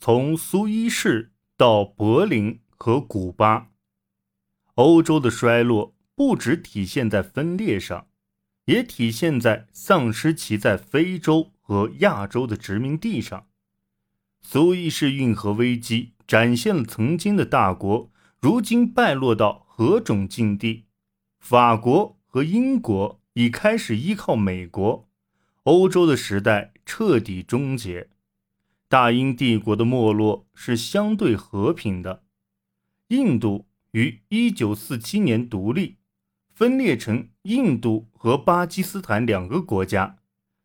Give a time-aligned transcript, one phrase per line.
[0.00, 3.70] 从苏伊士到柏林和古巴。
[4.74, 8.06] 欧洲的衰落不只体现在分裂上，
[8.66, 13.48] 也体现在丧失其在非洲和亚洲的殖民地上。
[14.40, 20.84] 苏伊士运河危机展现了曾经的大国如今败落到何种境地。
[21.40, 25.08] 法国和英国已开始依靠美国，
[25.64, 28.08] 欧洲的时代彻底终结。
[28.88, 32.24] 大英帝国的没落是相对和平的。
[33.08, 35.98] 印度于1947年独立，
[36.54, 40.16] 分裂成印度和巴基斯坦两个国家，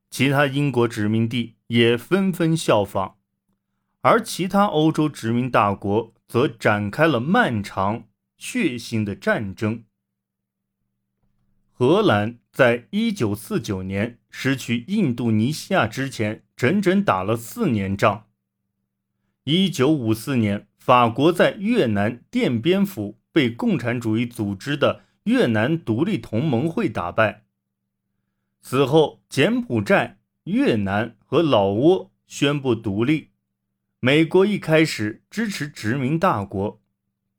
[0.09, 3.16] 其他英国殖民地也纷纷效仿，
[3.99, 8.05] 而其他欧洲殖民大国则展开了漫长
[8.38, 9.83] 血腥的战争。
[11.73, 16.42] 荷兰在1949年失去印度尼西亚之前。
[16.55, 18.27] 整整打了四年仗。
[19.44, 27.44] 一九五四年，法国在越南奠边府被共产主义组织的越南独立同盟会打败。
[28.61, 33.31] 此后，柬埔寨、越南和老挝宣布独立。
[33.99, 36.81] 美国一开始支持殖民大国，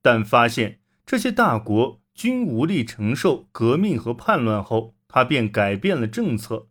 [0.02, 6.68] 但发现这些大国均无力承受革命和叛乱后，他便改变了政策。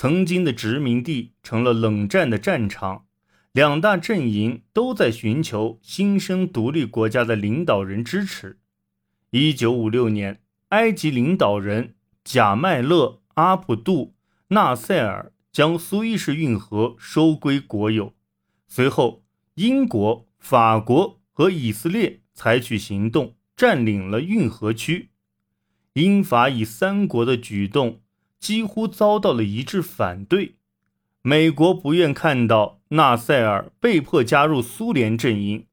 [0.00, 3.04] 曾经的殖民地成了冷战的战场，
[3.52, 8.58] 两大阵营都在寻求新生独立国家的领导人支持。
[9.28, 14.06] 一九五六年，埃及领导人贾麦勒·阿卜杜·
[14.48, 18.14] 纳赛尔将苏伊士运河收归国有。
[18.68, 19.22] 随后，
[19.56, 25.10] 英国、法国和以色列采取行动，占领了运河区。
[25.92, 28.00] 英法以三国的举动。
[28.40, 30.56] 几乎遭到了一致反对。
[31.22, 35.66] 美国不愿看到纳赛尔被迫加入苏联阵营，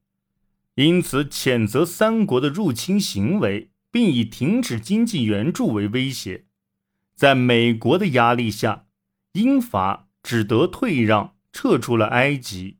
[0.76, 6.44] 因此谴责三国的入侵行为，并以停止经济援助为威胁。
[7.16, 8.86] 在美国的压力下，
[9.32, 12.78] 英法只得退让，撤出了埃及。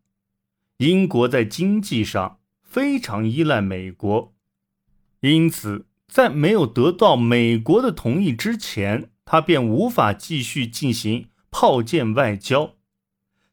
[0.78, 4.36] 英国在经济上非常依赖美国，
[5.22, 9.10] 因此在没有得到美国的同意之前。
[9.30, 12.76] 他便无法继续进行炮舰外交，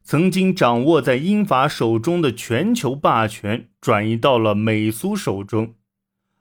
[0.01, 5.75] 曾经掌握在英法手中的全球霸权转移到了美苏手中，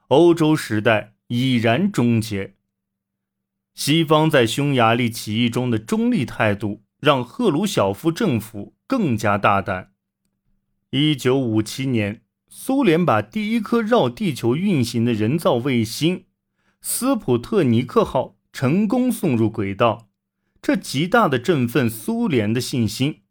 [0.07, 2.55] 欧洲时代已然终结。
[3.75, 9.91] 西方在匈牙利起义中的中立态度，让赫鲁晓夫政府更加大胆。
[10.91, 16.27] 一九五七年，苏联把第一颗绕地球运行的人造卫星
[16.81, 18.34] “斯普特尼克号”。
[18.55, 20.07] 成功送入轨道，
[20.63, 23.23] 这极大的振奋苏联的信心，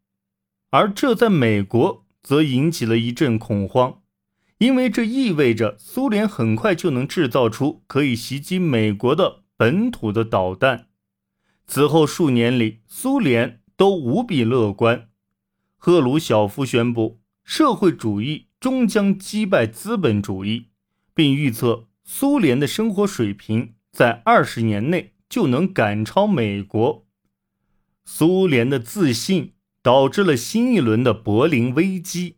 [0.72, 4.02] 而这在美国则引起了一阵恐慌，
[4.58, 10.90] 因为这意味着苏联很快就能制造出可以袭击美国的本土的导弹。
[11.66, 15.08] 此后数年里，苏联都无比乐观。
[15.78, 20.68] 赫鲁晓夫宣布，社会主义终将击败资本主义，
[21.14, 25.13] 并预测苏联的生活水平在二十年内。
[25.34, 27.08] 就能赶超美国。
[28.06, 32.36] 苏联的自信导致了新一轮的柏林危机。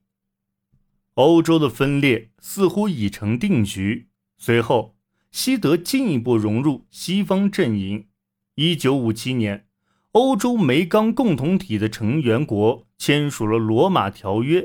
[1.15, 4.07] 欧洲的分裂似乎已成定局。
[4.37, 4.95] 随后，
[5.29, 8.07] 西德进一步融入西方阵营。
[8.55, 9.67] 一九五七年，
[10.13, 14.61] 欧洲煤钢共同体的成员国签署了《罗马条约》，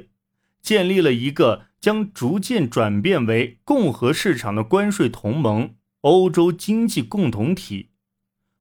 [0.63, 7.89] 建立了一个将逐渐转变为共和市场的关税同盟——欧洲经济共同体。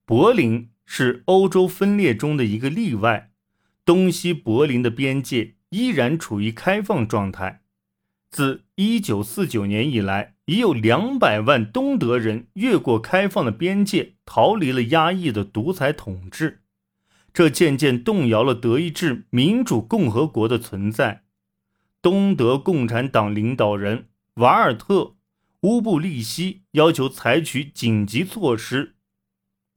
[0.10, 3.30] 柏林是欧洲分裂中的一个例外，
[3.86, 7.62] 东西柏林的边界依然处于开放状态。
[8.32, 16.64] 自1949年以来，已有200万东德人越过开放的边界，逃离了压抑的独裁统治。
[17.32, 21.26] 这渐渐动摇了德意志民主共和国的存在。
[22.02, 24.08] 东德共产党领导人
[24.38, 24.96] 瓦尔特·
[25.62, 28.96] 乌布利希要求采取紧急措施。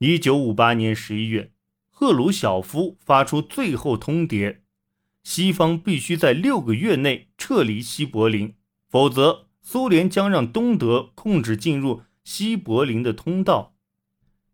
[0.05, 1.53] 一九五八年十一月，
[1.89, 4.57] 赫鲁晓夫发出最后通牒：
[5.23, 8.53] 西方必须在六个月内撤离西柏林，
[8.89, 13.77] 否则苏联将让东德控制进入西柏林的通道。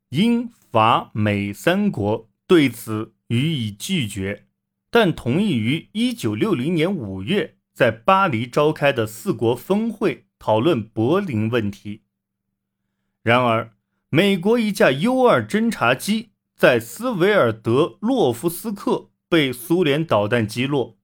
[0.10, 4.46] 英法美三国对此予以拒绝，
[4.92, 12.04] 但同意于一九六零年五月在巴黎召开的四国峰会讨论柏林问题。
[13.24, 13.74] 然而。
[14.11, 20.97] 美国一架 U-2 侦察机在斯维尔德洛夫斯克被苏联导弹击落，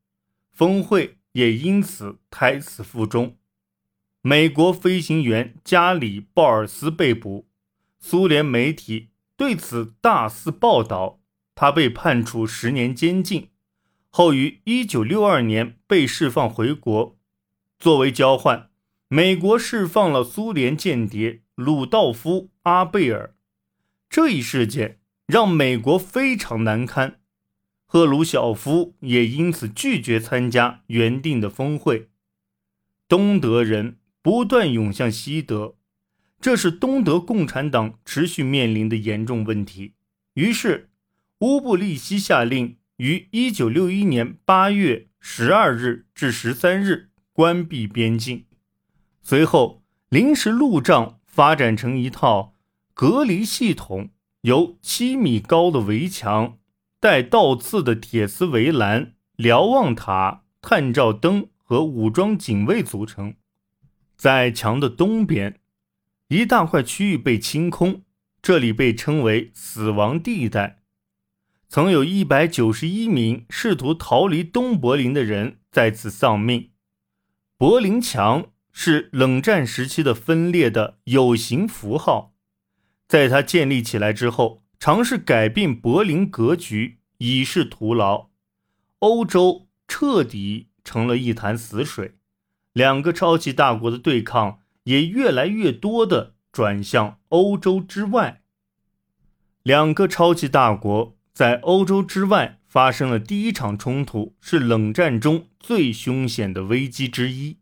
[0.51, 3.37] 峰会也因此胎死腹中。
[4.21, 7.47] 美国飞行员加里·鲍尔斯被捕，
[7.99, 11.19] 苏联媒体对此大肆报道，
[11.53, 13.49] 他被判处十年监禁，
[14.09, 17.15] 后于1962年被释放回国。
[17.77, 18.71] 作为交换，
[19.07, 23.33] 美国释放了苏联间谍鲁道夫·阿贝尔。
[24.07, 27.19] 这一事件让美国非常难堪，
[27.85, 32.09] 赫鲁晓夫也因此拒绝参加原定的峰会。
[33.07, 33.97] 东德人。
[34.25, 35.75] 不断涌向西德，
[36.41, 39.93] 这是东德共产党持续面临的严重问题。
[40.33, 40.89] 于是，
[41.41, 48.45] 乌布利希下令于一九六一年八月十二日至十三日关闭边境。
[49.21, 52.54] 随后，临时路障发展成一套
[52.95, 54.11] 隔离系统，
[54.43, 56.59] 由七米高的围墙、
[57.01, 63.35] 带倒刺的铁丝围栏、瞭望塔、探照灯和武装警卫组成。
[64.15, 65.59] 在墙的东边，
[66.29, 68.03] 一大块区域被清空，
[68.41, 70.79] 这里被称为“死亡地带”。
[71.67, 76.69] 曾有一百九十一名试图逃离东柏林的人在此丧命。
[77.57, 82.34] 柏林墙是冷战时期的分裂的有形符号，
[83.07, 88.29] 在它建立起来之后，尝试改变柏林格局已是徒劳，
[88.99, 92.15] 欧洲彻底成了一潭死水。
[92.73, 98.41] 两个超级大国的对抗也越来越多的转向欧洲之外。
[99.63, 107.59] 两个超级大国在欧洲之外发生了第一场冲突，是冷战中最凶险的危机之一。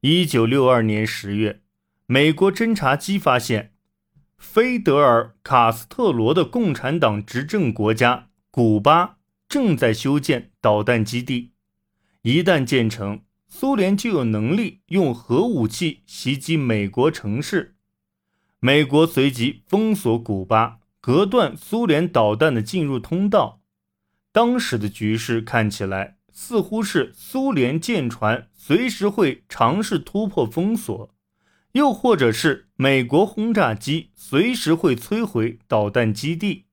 [0.00, 1.60] 一九六二年十月，
[2.06, 3.71] 美国侦察机发现，
[4.42, 9.18] 菲德尔·卡斯特罗的共产党执政国家古巴
[9.48, 11.52] 正在修建导弹基地，
[12.22, 13.22] 一旦建成。
[13.48, 17.76] 苏联就有能力用核武器袭击美国城市，
[18.58, 23.60] 美国随即封锁古巴，隔断苏联导弹的进入通道。
[24.32, 31.14] 当时的局势看起来似乎是苏联舰船随时会尝试突破封锁，
[31.72, 36.66] 又或者是美国轰炸机随时会摧毁导弹基地。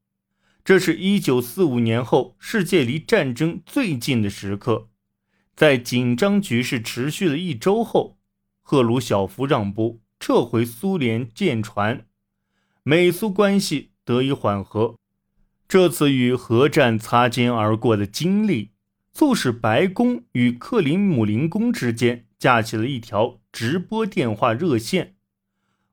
[0.63, 4.89] 这是一九四五年后世界离战争最近的时刻。
[5.55, 8.17] 在紧张局势持续了一周后，
[8.61, 12.05] 赫鲁晓夫让步，撤回苏联舰船，
[12.83, 14.95] 美苏关系得以缓和。
[15.67, 18.71] 这次与核战擦肩而过的经历，
[19.11, 25.15] 促使白宫与克林姆林宫之间架起了一条直播电话热线。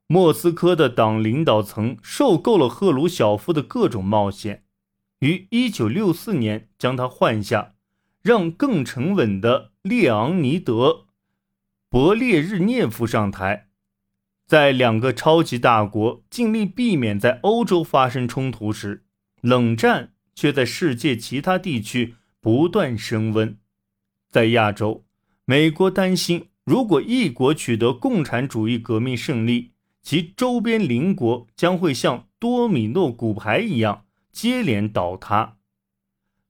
[0.06, 4.64] 莫斯科的党领导层受够了赫鲁晓夫的各种冒险，
[5.20, 7.74] 于1964年将他换下。
[8.22, 10.72] 让更沉稳的列昂尼德·
[11.88, 13.68] 勃列日涅夫上台，
[14.48, 19.04] 在两个超级大国尽力避免在欧洲发生冲突时，
[19.42, 23.56] 冷战却在世界其他地区不断升温。
[24.28, 25.06] 在亚洲，
[25.44, 29.70] 美国担心，如果一国取得共产主义革命胜利，
[30.02, 35.58] 其周边邻国将会像多米诺骨牌一样接连倒塌。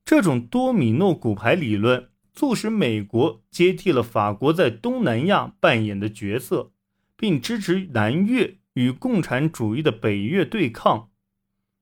[0.07, 6.73] 这种多米诺骨牌理论促使美国接替了法国在东南亚扮演的角色，
[7.15, 11.11] 并支持南越与共产主义的北越对抗。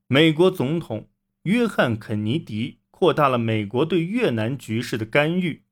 [0.08, 1.08] 美国总统
[1.44, 5.62] 约翰·肯尼迪扩大了美国对越南局势的干预，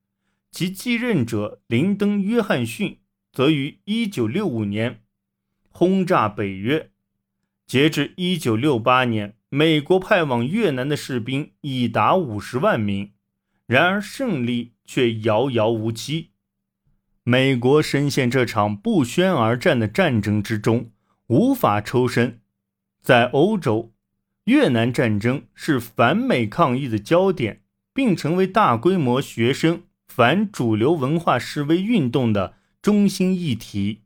[0.52, 3.00] 其继任者林登·约翰逊
[3.32, 5.00] 则于1965年
[5.70, 6.90] 轰炸北约。
[7.66, 9.34] 截至1968年。
[9.54, 13.12] 美国派往越南的士兵已达五十万名，
[13.66, 16.30] 然而胜利却遥遥无期。
[17.22, 20.90] 美国深陷这场不宣而战的战争之中，
[21.26, 22.40] 无法抽身。
[23.02, 23.92] 在欧洲，
[24.44, 27.60] 越南战争是反美抗议的焦点，
[27.92, 29.82] 并成为大规模学生
[30.14, 32.52] 反主流文化示威运动的
[32.82, 34.01] 中心议题。